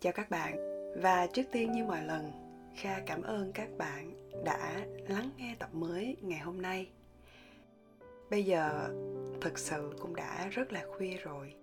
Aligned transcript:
Chào 0.00 0.12
các 0.12 0.30
bạn 0.30 0.56
và 1.02 1.26
trước 1.26 1.42
tiên 1.52 1.72
như 1.72 1.84
mọi 1.84 2.02
lần, 2.02 2.32
Kha 2.76 3.00
cảm 3.06 3.22
ơn 3.22 3.52
các 3.52 3.68
bạn 3.78 4.12
đã 4.44 4.86
lắng 5.08 5.30
nghe 5.36 5.56
tập 5.58 5.68
mới 5.72 6.16
ngày 6.22 6.38
hôm 6.38 6.62
nay. 6.62 6.88
Bây 8.30 8.44
giờ 8.44 8.88
thực 9.40 9.58
sự 9.58 9.92
cũng 10.00 10.16
đã 10.16 10.48
rất 10.50 10.72
là 10.72 10.84
khuya 10.96 11.16
rồi. 11.16 11.54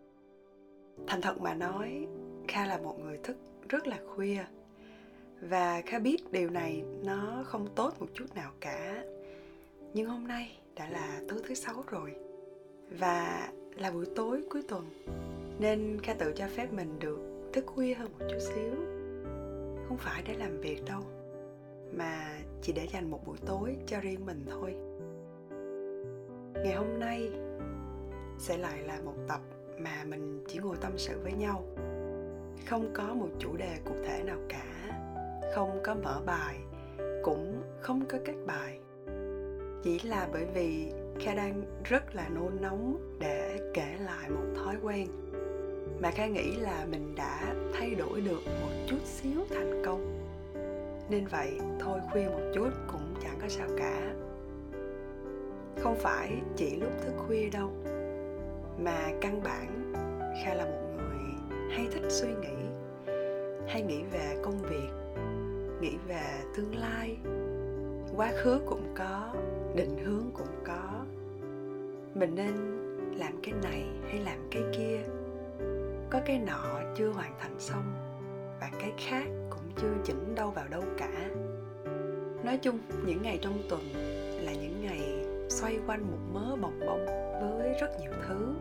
Thành 1.07 1.21
thật 1.21 1.41
mà 1.41 1.53
nói, 1.53 2.07
Kha 2.47 2.65
là 2.65 2.77
một 2.77 2.99
người 2.99 3.19
thức 3.23 3.37
rất 3.69 3.87
là 3.87 3.99
khuya 4.15 4.45
và 5.41 5.81
Kha 5.85 5.99
biết 5.99 6.31
điều 6.31 6.49
này 6.49 6.83
nó 7.03 7.43
không 7.45 7.67
tốt 7.75 7.93
một 7.99 8.07
chút 8.13 8.35
nào 8.35 8.51
cả. 8.59 9.03
Nhưng 9.93 10.09
hôm 10.09 10.27
nay 10.27 10.57
đã 10.75 10.89
là 10.89 11.21
tối 11.29 11.39
thứ 11.47 11.53
sáu 11.53 11.83
rồi 11.87 12.15
và 12.89 13.49
là 13.75 13.91
buổi 13.91 14.05
tối 14.15 14.43
cuối 14.49 14.61
tuần 14.67 14.89
nên 15.59 15.99
Kha 16.03 16.13
tự 16.13 16.33
cho 16.35 16.47
phép 16.47 16.73
mình 16.73 16.99
được 16.99 17.34
thức 17.55 17.65
khuya 17.67 17.93
hơn 17.93 18.09
một 18.19 18.25
chút 18.29 18.39
xíu. 18.39 18.73
Không 19.87 19.97
phải 19.97 20.23
để 20.27 20.33
làm 20.33 20.61
việc 20.61 20.85
đâu, 20.85 21.01
mà 21.93 22.39
chỉ 22.61 22.73
để 22.73 22.87
dành 22.93 23.11
một 23.11 23.19
buổi 23.25 23.37
tối 23.45 23.75
cho 23.87 23.99
riêng 23.99 24.25
mình 24.25 24.45
thôi. 24.49 24.75
Ngày 26.63 26.75
hôm 26.75 26.99
nay 26.99 27.31
sẽ 28.37 28.57
lại 28.57 28.83
là 28.83 28.99
một 29.05 29.13
tập 29.27 29.39
mà 29.79 30.03
mình 30.03 30.43
chỉ 30.47 30.59
ngồi 30.59 30.75
tâm 30.81 30.91
sự 30.97 31.19
với 31.23 31.33
nhau. 31.33 31.63
Không 32.69 32.91
có 32.93 33.13
một 33.13 33.29
chủ 33.39 33.57
đề 33.57 33.77
cụ 33.85 33.93
thể 34.05 34.23
nào 34.23 34.37
cả, 34.49 34.99
không 35.55 35.79
có 35.83 35.95
mở 35.95 36.21
bài, 36.25 36.59
cũng 37.23 37.61
không 37.81 38.05
có 38.09 38.17
kết 38.25 38.35
bài. 38.45 38.79
Chỉ 39.83 39.99
là 39.99 40.29
bởi 40.33 40.45
vì 40.53 40.91
kha 41.19 41.33
đang 41.33 41.81
rất 41.83 42.15
là 42.15 42.29
nôn 42.29 42.61
nóng 42.61 43.17
để 43.19 43.59
kể 43.73 43.95
lại 43.99 44.29
một 44.29 44.45
thói 44.55 44.75
quen 44.83 45.07
mà 46.01 46.11
kha 46.11 46.27
nghĩ 46.27 46.55
là 46.55 46.85
mình 46.91 47.15
đã 47.15 47.55
thay 47.73 47.95
đổi 47.95 48.21
được 48.21 48.41
một 48.45 48.71
chút 48.87 48.99
xíu 49.05 49.39
thành 49.49 49.81
công. 49.85 50.21
Nên 51.09 51.27
vậy, 51.27 51.59
thôi 51.79 51.99
khuya 52.11 52.27
một 52.27 52.51
chút 52.55 52.69
cũng 52.91 53.13
chẳng 53.23 53.37
có 53.41 53.47
sao 53.47 53.67
cả. 53.77 54.13
Không 55.79 55.95
phải 55.95 56.31
chỉ 56.55 56.75
lúc 56.75 56.91
thức 57.01 57.13
khuya 57.17 57.49
đâu, 57.49 57.71
mà 58.79 59.11
căn 59.21 59.43
bản 59.43 59.93
kha 60.43 60.53
là 60.53 60.65
một 60.65 60.81
người 60.97 61.55
hay 61.69 61.87
thích 61.93 62.09
suy 62.09 62.27
nghĩ, 62.27 62.65
hay 63.67 63.81
nghĩ 63.81 64.03
về 64.11 64.37
công 64.43 64.61
việc, 64.61 64.89
nghĩ 65.81 65.97
về 66.07 66.23
tương 66.55 66.75
lai. 66.75 67.17
Quá 68.15 68.31
khứ 68.35 68.59
cũng 68.65 68.93
có, 68.97 69.33
định 69.75 69.97
hướng 70.05 70.25
cũng 70.33 70.63
có. 70.63 71.05
Mình 72.15 72.35
nên 72.35 72.55
làm 73.17 73.33
cái 73.43 73.53
này 73.63 73.85
hay 74.07 74.19
làm 74.19 74.37
cái 74.51 74.63
kia? 74.77 74.99
Có 76.15 76.21
cái 76.25 76.39
nọ 76.39 76.79
chưa 76.95 77.09
hoàn 77.09 77.31
thành 77.39 77.59
xong 77.59 77.93
và 78.61 78.69
cái 78.79 78.93
khác 78.97 79.25
cũng 79.49 79.71
chưa 79.75 79.93
chỉnh 80.03 80.35
đâu 80.35 80.51
vào 80.51 80.67
đâu 80.67 80.83
cả. 80.97 81.29
Nói 82.43 82.57
chung, 82.57 82.79
những 83.05 83.21
ngày 83.21 83.39
trong 83.41 83.61
tuần 83.69 83.81
là 84.41 84.51
những 84.53 84.81
ngày 84.81 85.25
xoay 85.49 85.79
quanh 85.87 86.01
một 86.01 86.17
mớ 86.33 86.55
bồng 86.55 86.79
bông 86.85 87.05
với 87.59 87.73
rất 87.81 87.99
nhiều 88.01 88.11
thứ. 88.27 88.53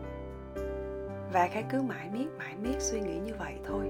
Và 1.33 1.47
khá 1.51 1.61
cứ 1.71 1.81
mãi 1.81 2.09
miết 2.13 2.27
mãi 2.37 2.55
miết 2.63 2.75
suy 2.79 2.99
nghĩ 2.99 3.19
như 3.25 3.33
vậy 3.39 3.53
thôi. 3.67 3.85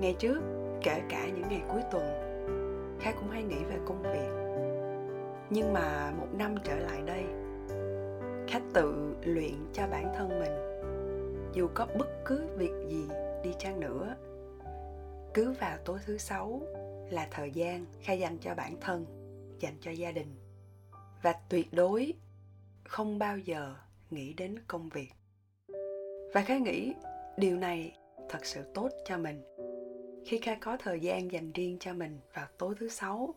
Ngày 0.00 0.16
trước, 0.18 0.40
kể 0.82 1.02
cả 1.08 1.26
những 1.26 1.48
ngày 1.48 1.62
cuối 1.68 1.80
tuần 1.92 2.04
khá 3.00 3.12
cũng 3.12 3.30
hay 3.30 3.42
nghĩ 3.42 3.64
về 3.68 3.76
công 3.86 4.02
việc. 4.02 4.30
Nhưng 5.50 5.72
mà 5.72 6.12
một 6.18 6.28
năm 6.38 6.54
trở 6.64 6.76
lại 6.76 7.02
đây 7.06 7.24
khá 8.48 8.60
tự 8.74 9.14
luyện 9.24 9.54
cho 9.72 9.82
bản 9.90 10.12
thân 10.18 10.28
mình 10.28 10.65
dù 11.56 11.68
có 11.74 11.86
bất 11.98 12.08
cứ 12.24 12.46
việc 12.56 12.72
gì 12.88 13.04
đi 13.44 13.50
chăng 13.58 13.80
nữa, 13.80 14.16
cứ 15.34 15.52
vào 15.52 15.78
tối 15.84 15.98
thứ 16.06 16.18
sáu 16.18 16.62
là 17.10 17.28
thời 17.30 17.50
gian 17.50 17.86
khai 18.00 18.18
dành 18.18 18.38
cho 18.38 18.54
bản 18.54 18.76
thân, 18.80 19.06
dành 19.60 19.74
cho 19.80 19.90
gia 19.90 20.12
đình. 20.12 20.36
Và 21.22 21.34
tuyệt 21.48 21.72
đối 21.72 22.14
không 22.84 23.18
bao 23.18 23.38
giờ 23.38 23.74
nghĩ 24.10 24.32
đến 24.32 24.54
công 24.68 24.88
việc. 24.88 25.08
Và 26.34 26.42
khai 26.42 26.60
nghĩ 26.60 26.94
điều 27.36 27.56
này 27.56 27.96
thật 28.28 28.44
sự 28.44 28.62
tốt 28.74 28.88
cho 29.04 29.18
mình. 29.18 29.42
Khi 30.26 30.38
kha 30.38 30.54
có 30.60 30.76
thời 30.76 31.00
gian 31.00 31.32
dành 31.32 31.52
riêng 31.52 31.76
cho 31.80 31.92
mình 31.92 32.18
vào 32.34 32.46
tối 32.58 32.74
thứ 32.80 32.88
sáu, 32.88 33.34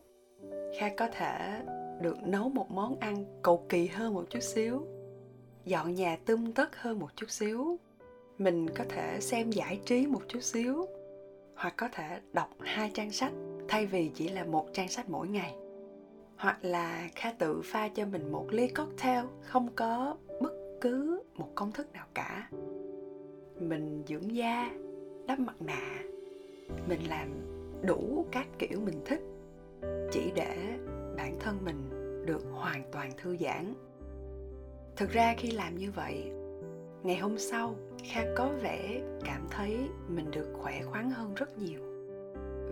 kha 0.78 0.88
có 0.96 1.08
thể 1.12 1.62
được 2.00 2.16
nấu 2.22 2.48
một 2.48 2.70
món 2.70 2.98
ăn 2.98 3.40
cầu 3.42 3.66
kỳ 3.68 3.86
hơn 3.86 4.14
một 4.14 4.24
chút 4.30 4.42
xíu, 4.42 4.86
dọn 5.64 5.94
nhà 5.94 6.18
tươm 6.26 6.52
tất 6.52 6.76
hơn 6.76 6.98
một 6.98 7.16
chút 7.16 7.30
xíu 7.30 7.78
mình 8.40 8.70
có 8.70 8.84
thể 8.88 9.20
xem 9.20 9.50
giải 9.50 9.80
trí 9.84 10.06
một 10.06 10.20
chút 10.28 10.40
xíu, 10.40 10.86
hoặc 11.54 11.74
có 11.76 11.88
thể 11.92 12.20
đọc 12.32 12.50
hai 12.60 12.90
trang 12.94 13.10
sách, 13.10 13.32
thay 13.68 13.86
vì 13.86 14.10
chỉ 14.14 14.28
là 14.28 14.44
một 14.44 14.66
trang 14.72 14.88
sách 14.88 15.08
mỗi 15.08 15.28
ngày. 15.28 15.54
Hoặc 16.36 16.58
là 16.62 17.08
kha 17.14 17.32
tự 17.32 17.60
pha 17.64 17.88
cho 17.88 18.06
mình 18.06 18.32
một 18.32 18.46
ly 18.50 18.68
cocktail, 18.68 19.24
không 19.42 19.68
có 19.76 20.16
bất 20.40 20.52
cứ 20.80 21.22
một 21.34 21.48
công 21.54 21.72
thức 21.72 21.92
nào 21.92 22.06
cả. 22.14 22.48
Mình 23.60 24.02
dưỡng 24.08 24.36
da, 24.36 24.70
đắp 25.26 25.38
mặt 25.38 25.62
nạ, 25.62 26.02
mình 26.88 27.00
làm 27.08 27.28
đủ 27.82 28.26
các 28.32 28.46
kiểu 28.58 28.80
mình 28.80 29.00
thích, 29.04 29.22
chỉ 30.12 30.32
để 30.34 30.78
bản 31.16 31.36
thân 31.40 31.58
mình 31.64 31.90
được 32.26 32.42
hoàn 32.52 32.82
toàn 32.92 33.10
thư 33.16 33.36
giãn. 33.36 33.74
Thực 34.96 35.10
ra 35.10 35.34
khi 35.38 35.50
làm 35.50 35.78
như 35.78 35.90
vậy 35.90 36.32
ngày 37.02 37.16
hôm 37.16 37.38
sau, 37.38 37.74
kha 38.04 38.24
có 38.36 38.48
vẻ 38.62 39.00
cảm 39.24 39.46
thấy 39.50 39.76
mình 40.08 40.30
được 40.30 40.52
khỏe 40.52 40.82
khoắn 40.82 41.10
hơn 41.10 41.34
rất 41.34 41.58
nhiều. 41.58 41.80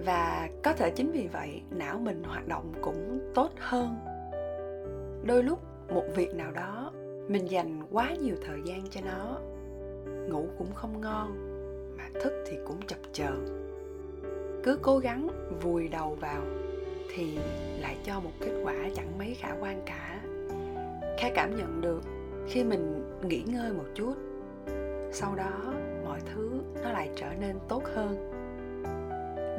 Và 0.05 0.49
có 0.63 0.73
thể 0.73 0.91
chính 0.91 1.11
vì 1.11 1.29
vậy, 1.33 1.63
não 1.71 1.99
mình 1.99 2.23
hoạt 2.25 2.49
động 2.49 2.73
cũng 2.81 3.33
tốt 3.35 3.51
hơn. 3.59 3.97
Đôi 5.25 5.43
lúc, 5.43 5.61
một 5.89 6.05
việc 6.17 6.35
nào 6.35 6.51
đó, 6.51 6.93
mình 7.29 7.51
dành 7.51 7.83
quá 7.91 8.15
nhiều 8.23 8.35
thời 8.47 8.59
gian 8.65 8.83
cho 8.91 9.01
nó. 9.01 9.39
Ngủ 10.29 10.47
cũng 10.59 10.75
không 10.75 11.01
ngon, 11.01 11.29
mà 11.97 12.05
thức 12.23 12.45
thì 12.47 12.57
cũng 12.67 12.83
chập 12.87 12.99
chờn. 13.13 13.69
Cứ 14.65 14.79
cố 14.83 14.99
gắng 14.99 15.29
vùi 15.63 15.89
đầu 15.89 16.15
vào 16.21 16.43
thì 17.15 17.39
lại 17.81 17.97
cho 18.05 18.21
một 18.21 18.33
kết 18.41 18.61
quả 18.65 18.75
chẳng 18.95 19.19
mấy 19.19 19.35
khả 19.35 19.55
quan 19.61 19.83
cả. 19.87 20.21
Kha 21.19 21.29
cảm 21.35 21.57
nhận 21.57 21.81
được 21.81 22.03
khi 22.49 22.65
mình 22.65 23.05
nghỉ 23.23 23.43
ngơi 23.47 23.73
một 23.73 23.85
chút, 23.95 24.15
sau 25.13 25.35
đó 25.35 25.75
mọi 26.05 26.21
thứ 26.35 26.51
nó 26.83 26.91
lại 26.91 27.11
trở 27.17 27.27
nên 27.41 27.57
tốt 27.69 27.83
hơn. 27.95 28.31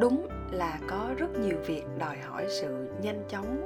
Đúng 0.02 0.28
là 0.52 0.80
có 0.88 1.10
rất 1.18 1.40
nhiều 1.40 1.58
việc 1.66 1.84
đòi 2.00 2.18
hỏi 2.18 2.46
sự 2.50 2.90
nhanh 3.02 3.24
chóng, 3.28 3.62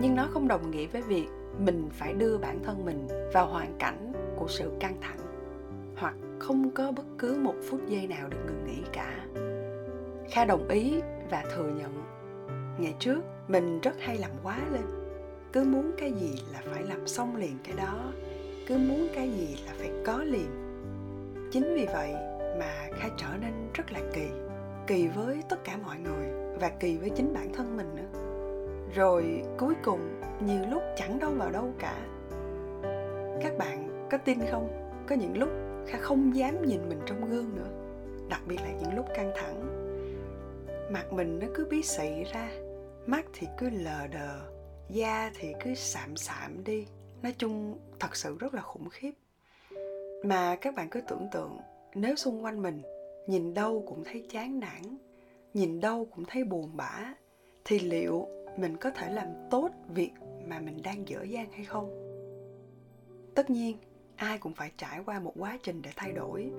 nhưng 0.00 0.14
nó 0.14 0.28
không 0.30 0.48
đồng 0.48 0.70
nghĩa 0.70 0.86
với 0.86 1.02
việc 1.02 1.26
mình 1.58 1.88
phải 1.92 2.12
đưa 2.12 2.38
bản 2.38 2.62
thân 2.64 2.84
mình 2.84 3.08
vào 3.32 3.46
hoàn 3.46 3.74
cảnh 3.78 4.12
của 4.36 4.48
sự 4.48 4.70
căng 4.80 4.96
thẳng 5.00 5.18
hoặc 5.96 6.14
không 6.38 6.70
có 6.70 6.92
bất 6.92 7.06
cứ 7.18 7.38
một 7.42 7.54
phút 7.70 7.80
giây 7.88 8.06
nào 8.06 8.28
được 8.28 8.38
ngừng 8.46 8.64
nghỉ 8.64 8.82
cả. 8.92 9.26
Kha 10.30 10.44
đồng 10.44 10.68
ý 10.68 11.00
và 11.30 11.44
thừa 11.56 11.70
nhận, 11.76 12.02
ngày 12.78 12.94
trước 12.98 13.20
mình 13.48 13.80
rất 13.80 14.00
hay 14.00 14.18
làm 14.18 14.30
quá 14.42 14.58
lên, 14.72 14.82
cứ 15.52 15.64
muốn 15.64 15.92
cái 15.98 16.12
gì 16.12 16.42
là 16.52 16.60
phải 16.72 16.82
làm 16.82 17.06
xong 17.06 17.36
liền 17.36 17.56
cái 17.64 17.76
đó 17.76 18.12
cứ 18.68 18.78
muốn 18.78 19.08
cái 19.14 19.30
gì 19.30 19.56
là 19.66 19.72
phải 19.78 19.90
có 20.04 20.22
liền. 20.22 20.50
Chính 21.52 21.74
vì 21.74 21.86
vậy 21.86 22.12
mà 22.58 22.88
kha 22.98 23.08
trở 23.16 23.28
nên 23.40 23.52
rất 23.74 23.92
là 23.92 24.00
kỳ 24.14 24.28
kỳ 24.86 25.08
với 25.08 25.42
tất 25.48 25.64
cả 25.64 25.76
mọi 25.76 25.96
người 25.98 26.56
và 26.60 26.68
kỳ 26.68 26.96
với 26.96 27.10
chính 27.10 27.34
bản 27.34 27.52
thân 27.52 27.76
mình 27.76 27.96
nữa. 27.96 28.20
Rồi 28.94 29.42
cuối 29.58 29.74
cùng, 29.84 30.20
nhiều 30.46 30.62
lúc 30.70 30.82
chẳng 30.96 31.18
đâu 31.18 31.30
vào 31.30 31.50
đâu 31.50 31.72
cả. 31.78 31.94
Các 33.42 33.58
bạn 33.58 34.08
có 34.10 34.18
tin 34.18 34.38
không? 34.50 34.68
Có 35.08 35.14
những 35.14 35.38
lúc 35.38 35.48
kha 35.86 35.98
không 35.98 36.36
dám 36.36 36.66
nhìn 36.66 36.88
mình 36.88 37.00
trong 37.06 37.30
gương 37.30 37.56
nữa, 37.56 37.70
đặc 38.28 38.40
biệt 38.46 38.60
là 38.60 38.72
những 38.80 38.96
lúc 38.96 39.06
căng 39.14 39.32
thẳng. 39.36 39.64
Mặt 40.92 41.12
mình 41.12 41.38
nó 41.38 41.46
cứ 41.54 41.66
bí 41.70 41.82
xị 41.82 42.24
ra, 42.32 42.50
mắt 43.06 43.26
thì 43.32 43.46
cứ 43.58 43.70
lờ 43.70 44.06
đờ, 44.06 44.40
da 44.88 45.30
thì 45.34 45.54
cứ 45.64 45.74
sạm 45.74 46.16
sạm 46.16 46.64
đi 46.64 46.86
nói 47.22 47.34
chung 47.38 47.78
thật 48.00 48.16
sự 48.16 48.36
rất 48.38 48.54
là 48.54 48.62
khủng 48.62 48.88
khiếp. 48.88 49.12
Mà 50.22 50.56
các 50.56 50.74
bạn 50.74 50.88
cứ 50.90 51.00
tưởng 51.00 51.28
tượng, 51.32 51.58
nếu 51.94 52.16
xung 52.16 52.44
quanh 52.44 52.62
mình 52.62 52.82
nhìn 53.26 53.54
đâu 53.54 53.84
cũng 53.88 54.04
thấy 54.04 54.26
chán 54.30 54.60
nản, 54.60 54.82
nhìn 55.54 55.80
đâu 55.80 56.08
cũng 56.14 56.24
thấy 56.24 56.44
buồn 56.44 56.76
bã, 56.76 57.14
thì 57.64 57.78
liệu 57.78 58.26
mình 58.56 58.76
có 58.76 58.90
thể 58.90 59.12
làm 59.12 59.28
tốt 59.50 59.70
việc 59.88 60.12
mà 60.46 60.60
mình 60.60 60.82
đang 60.82 61.08
dở 61.08 61.22
dang 61.22 61.52
hay 61.52 61.64
không? 61.64 62.04
Tất 63.34 63.50
nhiên, 63.50 63.76
ai 64.16 64.38
cũng 64.38 64.54
phải 64.54 64.72
trải 64.76 65.00
qua 65.06 65.20
một 65.20 65.32
quá 65.38 65.58
trình 65.62 65.82
để 65.82 65.90
thay 65.96 66.12
đổi. 66.12 66.50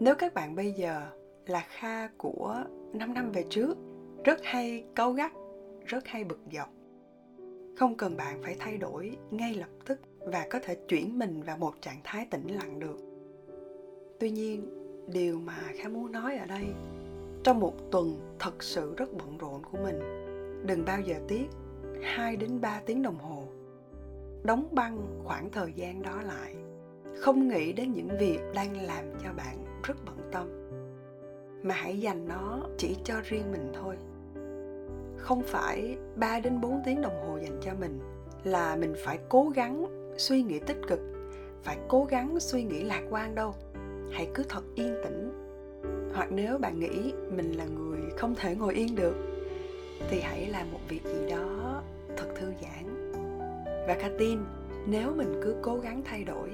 Nếu 0.00 0.14
các 0.14 0.34
bạn 0.34 0.54
bây 0.54 0.72
giờ 0.72 1.10
là 1.46 1.66
kha 1.68 2.08
của 2.08 2.64
5 2.92 3.14
năm 3.14 3.32
về 3.32 3.44
trước, 3.50 3.78
rất 4.24 4.40
hay 4.42 4.84
câu 4.94 5.12
gắt, 5.12 5.32
rất 5.86 6.06
hay 6.06 6.24
bực 6.24 6.40
dọc 6.52 6.68
không 7.76 7.96
cần 7.96 8.16
bạn 8.16 8.42
phải 8.42 8.56
thay 8.58 8.76
đổi 8.76 9.16
ngay 9.30 9.54
lập 9.54 9.68
tức 9.86 10.00
và 10.18 10.46
có 10.50 10.58
thể 10.62 10.74
chuyển 10.74 11.18
mình 11.18 11.42
vào 11.42 11.58
một 11.58 11.74
trạng 11.80 12.00
thái 12.04 12.26
tĩnh 12.30 12.48
lặng 12.48 12.78
được. 12.78 12.98
Tuy 14.20 14.30
nhiên, 14.30 14.66
điều 15.12 15.38
mà 15.38 15.58
khá 15.76 15.88
muốn 15.88 16.12
nói 16.12 16.36
ở 16.36 16.46
đây, 16.46 16.64
trong 17.44 17.60
một 17.60 17.74
tuần 17.90 18.36
thật 18.38 18.62
sự 18.62 18.94
rất 18.96 19.12
bận 19.12 19.38
rộn 19.38 19.62
của 19.72 19.78
mình. 19.82 19.98
Đừng 20.66 20.84
bao 20.84 21.00
giờ 21.00 21.14
tiếc 21.28 21.46
2 22.02 22.36
đến 22.36 22.60
3 22.60 22.80
tiếng 22.86 23.02
đồng 23.02 23.18
hồ. 23.18 23.44
Đóng 24.42 24.68
băng 24.72 25.22
khoảng 25.24 25.50
thời 25.50 25.72
gian 25.72 26.02
đó 26.02 26.22
lại. 26.22 26.54
Không 27.20 27.48
nghĩ 27.48 27.72
đến 27.72 27.92
những 27.92 28.08
việc 28.18 28.38
đang 28.54 28.86
làm 28.86 29.04
cho 29.22 29.32
bạn 29.32 29.80
rất 29.82 29.96
bận 30.04 30.30
tâm. 30.32 30.48
Mà 31.62 31.74
hãy 31.74 32.00
dành 32.00 32.28
nó 32.28 32.62
chỉ 32.78 32.96
cho 33.04 33.20
riêng 33.24 33.52
mình 33.52 33.72
thôi 33.74 33.96
không 35.22 35.42
phải 35.42 35.96
3 36.16 36.40
đến 36.40 36.60
4 36.60 36.82
tiếng 36.84 37.02
đồng 37.02 37.26
hồ 37.26 37.38
dành 37.42 37.60
cho 37.62 37.72
mình, 37.80 38.00
là 38.44 38.76
mình 38.76 38.94
phải 39.04 39.18
cố 39.28 39.48
gắng 39.54 39.86
suy 40.16 40.42
nghĩ 40.42 40.58
tích 40.58 40.76
cực, 40.88 41.00
phải 41.62 41.78
cố 41.88 42.04
gắng 42.04 42.40
suy 42.40 42.62
nghĩ 42.62 42.82
lạc 42.82 43.02
quan 43.10 43.34
đâu. 43.34 43.54
Hãy 44.12 44.28
cứ 44.34 44.42
thật 44.48 44.62
yên 44.74 44.94
tĩnh. 45.04 45.32
Hoặc 46.14 46.28
nếu 46.32 46.58
bạn 46.58 46.80
nghĩ 46.80 47.12
mình 47.36 47.52
là 47.52 47.64
người 47.64 48.00
không 48.16 48.34
thể 48.34 48.56
ngồi 48.56 48.74
yên 48.74 48.94
được, 48.94 49.14
thì 50.10 50.20
hãy 50.20 50.46
làm 50.46 50.72
một 50.72 50.80
việc 50.88 51.04
gì 51.04 51.30
đó 51.30 51.82
thật 52.16 52.26
thư 52.36 52.52
giãn. 52.62 53.12
Và 53.64 53.96
kha 54.00 54.08
tin 54.18 54.38
nếu 54.86 55.12
mình 55.16 55.40
cứ 55.42 55.56
cố 55.62 55.76
gắng 55.76 56.02
thay 56.04 56.24
đổi, 56.24 56.48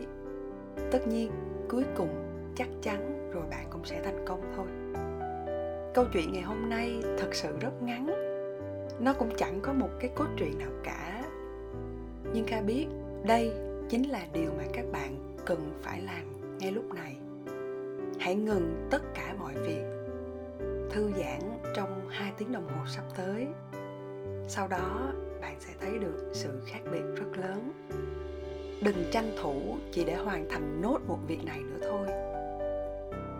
tất 0.93 1.09
nhiên 1.09 1.31
cuối 1.69 1.85
cùng 1.97 2.09
chắc 2.57 2.69
chắn 2.83 3.31
rồi 3.33 3.43
bạn 3.51 3.67
cũng 3.71 3.85
sẽ 3.85 4.03
thành 4.05 4.25
công 4.27 4.41
thôi. 4.57 4.67
Câu 5.95 6.05
chuyện 6.13 6.33
ngày 6.33 6.43
hôm 6.43 6.69
nay 6.69 7.03
thật 7.19 7.35
sự 7.35 7.57
rất 7.61 7.83
ngắn 7.83 8.28
nó 9.01 9.13
cũng 9.13 9.31
chẳng 9.37 9.61
có 9.63 9.73
một 9.73 9.91
cái 10.01 10.11
cốt 10.15 10.27
truyện 10.37 10.59
nào 10.59 10.71
cả. 10.85 11.25
Nhưng 12.33 12.47
kha 12.47 12.61
biết 12.61 12.87
đây 13.27 13.53
chính 13.89 14.09
là 14.11 14.27
điều 14.33 14.51
mà 14.57 14.65
các 14.73 14.85
bạn 14.93 15.37
cần 15.47 15.73
phải 15.83 16.01
làm 16.01 16.59
ngay 16.59 16.73
lúc 16.73 16.95
này. 16.95 17.17
Hãy 18.19 18.35
ngừng 18.35 18.89
tất 18.91 19.03
cả 19.15 19.35
mọi 19.39 19.55
việc, 19.55 19.83
thư 20.91 21.11
giãn 21.19 21.41
trong 21.75 22.09
2 22.09 22.33
tiếng 22.39 22.53
đồng 22.53 22.69
hồ 22.69 22.87
sắp 22.87 23.05
tới. 23.17 23.47
Sau 24.49 24.69
đó, 24.69 25.13
bạn 25.41 25.57
sẽ 25.59 25.73
thấy 25.81 25.99
được 25.99 26.31
sự 26.33 26.61
khác 26.67 26.81
biệt 26.93 27.03
rất 27.17 27.39
lớn. 27.39 27.73
Đừng 28.83 29.05
tranh 29.11 29.33
thủ 29.43 29.77
chỉ 29.93 30.05
để 30.05 30.15
hoàn 30.15 30.49
thành 30.51 30.81
nốt 30.83 30.99
một 31.07 31.19
việc 31.27 31.45
này 31.45 31.61
nữa 31.61 31.89
thôi. 31.91 32.07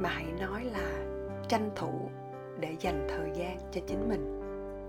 Mà 0.01 0.09
hãy 0.09 0.27
nói 0.41 0.65
là 0.65 1.05
tranh 1.49 1.71
thủ 1.77 2.11
để 2.61 2.77
dành 2.81 3.07
thời 3.09 3.31
gian 3.35 3.59
cho 3.73 3.81
chính 3.87 4.09
mình 4.09 4.41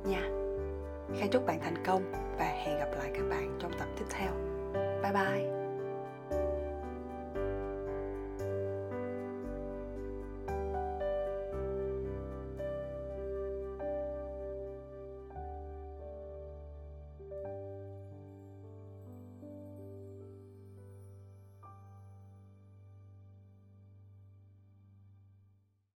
nha. 0.05 0.38
Kha 1.19 1.27
chúc 1.27 1.45
bạn 1.45 1.59
thành 1.59 1.83
công 1.85 2.11
và 2.37 2.45
hẹn 2.45 2.79
gặp 2.79 2.89
lại 2.97 3.11
các 3.13 3.23
bạn 3.29 3.57
trong 3.59 3.71
tập 3.79 3.87
tiếp 3.99 4.05
theo. 4.09 4.31
Bye 5.03 5.11
bye! 5.13 5.58